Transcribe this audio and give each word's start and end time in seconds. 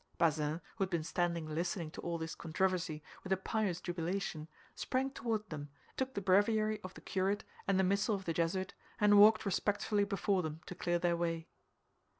Bazin, 0.17 0.61
who 0.77 0.83
had 0.83 0.89
been 0.89 1.03
standing 1.03 1.45
listening 1.45 1.91
to 1.91 2.01
all 2.01 2.17
this 2.17 2.33
controversy 2.33 3.03
with 3.23 3.31
a 3.31 3.37
pious 3.37 3.79
jubilation, 3.79 4.47
sprang 4.73 5.11
toward 5.11 5.47
them, 5.51 5.69
took 5.95 6.15
the 6.15 6.21
breviary 6.21 6.79
of 6.81 6.95
the 6.95 7.01
curate 7.01 7.43
and 7.67 7.79
the 7.79 7.83
missal 7.83 8.15
of 8.15 8.25
the 8.25 8.33
Jesuit, 8.33 8.73
and 8.99 9.19
walked 9.19 9.45
respectfully 9.45 10.03
before 10.03 10.41
them 10.41 10.59
to 10.65 10.73
clear 10.73 10.97
their 10.97 11.15
way. 11.15 11.49